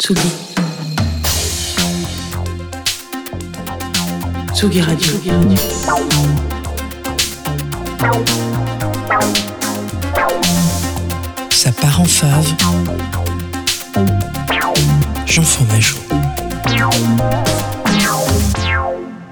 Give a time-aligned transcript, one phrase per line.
[0.00, 0.20] Tsugi.
[4.54, 5.12] Tsugi Radio.
[11.50, 12.54] Ça part en fave.
[15.26, 15.98] Jean Fromageau.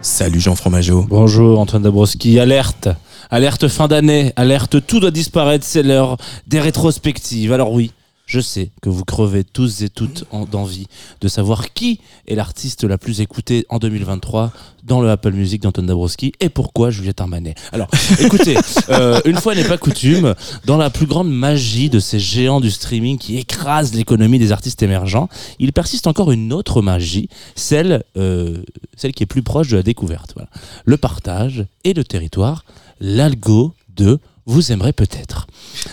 [0.00, 1.04] Salut Jean Fromageau.
[1.10, 2.88] Bonjour Antoine Dabrowski, alerte
[3.30, 7.52] Alerte fin d'année, alerte tout doit disparaître, c'est l'heure des rétrospectives.
[7.52, 7.92] Alors oui,
[8.26, 10.86] je sais que vous crevez tous et toutes en- d'envie
[11.20, 15.86] de savoir qui est l'artiste la plus écoutée en 2023 dans le Apple Music d'Antoine
[15.86, 17.54] Dabrowski et pourquoi Juliette Armanet.
[17.72, 17.88] Alors
[18.20, 18.56] écoutez,
[18.90, 20.34] euh, une fois n'est pas coutume,
[20.64, 24.82] dans la plus grande magie de ces géants du streaming qui écrasent l'économie des artistes
[24.82, 28.62] émergents, il persiste encore une autre magie, celle, euh,
[28.96, 30.32] celle qui est plus proche de la découverte.
[30.34, 30.48] Voilà.
[30.84, 32.64] Le partage et le territoire,
[33.00, 35.46] l'algo de vous aimerez peut-être.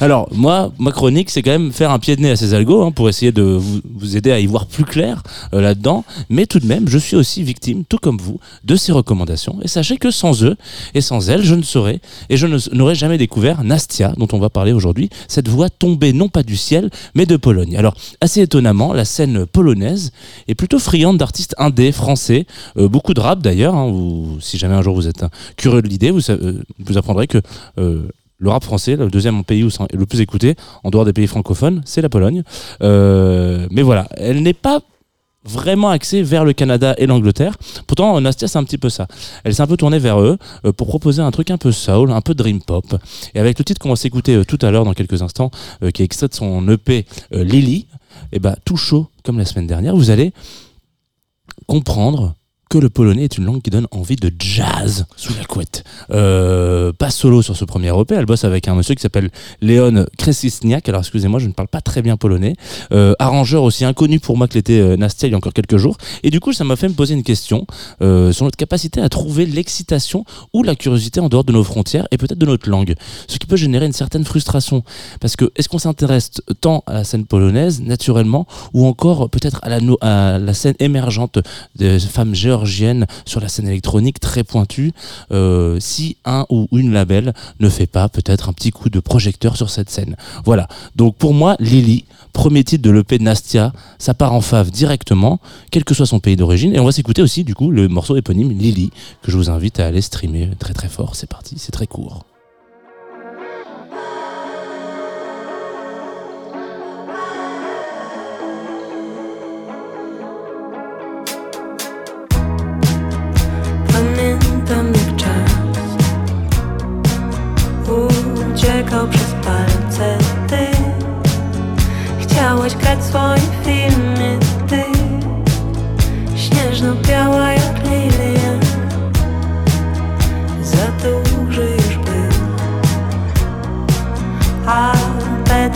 [0.00, 2.82] Alors, moi, ma chronique, c'est quand même faire un pied de nez à ces algos
[2.82, 5.22] hein, pour essayer de vous, vous aider à y voir plus clair
[5.52, 6.04] euh, là-dedans.
[6.28, 9.58] Mais tout de même, je suis aussi victime, tout comme vous, de ces recommandations.
[9.62, 10.56] Et sachez que sans eux
[10.94, 14.48] et sans elles, je ne saurais et je n'aurais jamais découvert Nastia, dont on va
[14.48, 17.76] parler aujourd'hui, cette voix tombée non pas du ciel, mais de Pologne.
[17.76, 20.12] Alors, assez étonnamment, la scène polonaise
[20.48, 23.74] est plutôt friande d'artistes indés français, euh, beaucoup de rap d'ailleurs.
[23.74, 23.92] hein,
[24.40, 27.40] si jamais un jour vous êtes hein, curieux de l'idée, vous, euh, vous apprendrez que
[28.38, 31.82] le rap français, le deuxième pays où le plus écouté, en dehors des pays francophones,
[31.84, 32.42] c'est la Pologne.
[32.82, 34.80] Euh, mais voilà, elle n'est pas
[35.46, 37.56] vraiment axée vers le Canada et l'Angleterre.
[37.86, 39.06] Pourtant, Nastia, c'est un petit peu ça.
[39.44, 42.10] Elle s'est un peu tournée vers eux euh, pour proposer un truc un peu soul,
[42.10, 42.84] un peu dream pop.
[43.34, 45.50] Et avec le titre qu'on va s'écouter euh, tout à l'heure, dans quelques instants,
[45.82, 47.86] euh, qui est extrait de son EP Lily,
[48.32, 50.32] et ben tout chaud comme la semaine dernière, vous allez
[51.66, 52.34] comprendre
[52.68, 55.84] que le polonais est une langue qui donne envie de jazz sous la couette.
[56.10, 59.30] Euh, pas solo sur ce premier EP, elle bosse avec un monsieur qui s'appelle
[59.62, 62.56] Leon Kresisniak, alors excusez-moi, je ne parle pas très bien polonais,
[62.92, 65.76] euh, arrangeur aussi inconnu pour moi que l'était euh, Nastia il y a encore quelques
[65.76, 67.66] jours, et du coup ça m'a fait me poser une question
[68.02, 72.08] euh, sur notre capacité à trouver l'excitation ou la curiosité en dehors de nos frontières
[72.10, 72.94] et peut-être de notre langue,
[73.28, 74.82] ce qui peut générer une certaine frustration,
[75.20, 79.68] parce que est-ce qu'on s'intéresse tant à la scène polonaise naturellement, ou encore peut-être à
[79.68, 81.38] la, no- à la scène émergente
[81.76, 82.55] des femmes géorgiennes
[83.24, 84.92] sur la scène électronique très pointue,
[85.32, 89.56] euh, si un ou une label ne fait pas peut-être un petit coup de projecteur
[89.56, 90.16] sur cette scène.
[90.44, 90.68] Voilà.
[90.94, 95.40] Donc pour moi, Lily, premier titre de l'EP de Nastia, ça part en fave directement,
[95.70, 96.74] quel que soit son pays d'origine.
[96.74, 98.90] Et on va s'écouter aussi du coup le morceau éponyme Lily,
[99.22, 101.16] que je vous invite à aller streamer très très fort.
[101.16, 102.24] C'est parti, c'est très court.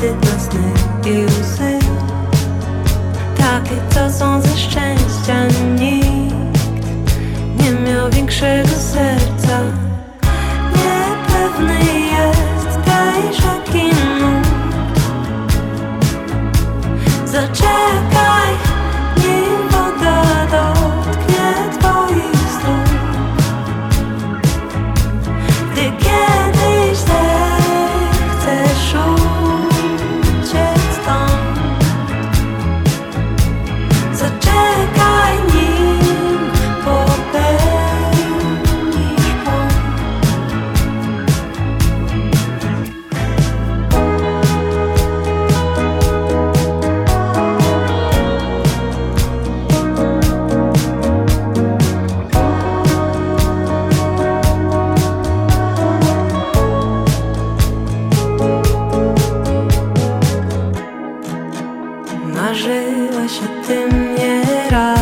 [0.00, 0.72] Apetyt na sny
[1.12, 1.78] i łzy
[3.38, 5.46] Takie co są ze szczęścia
[5.78, 6.60] nikt
[7.58, 9.19] nie miał większego serca.
[63.40, 65.00] Marzyłaś o tym nieraz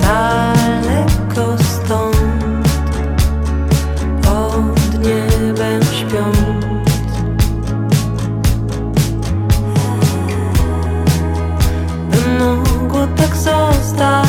[0.00, 2.16] Daleko stąd
[4.22, 6.36] Pod niebem śpiąc.
[12.10, 14.28] By mogło tak zostać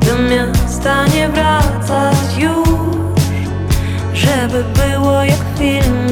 [0.00, 2.54] Do miasta nie wracać już
[4.12, 6.03] Żeby było jak w filmie